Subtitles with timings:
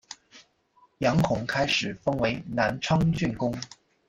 [0.97, 3.53] 杨珙开始封为南昌郡公。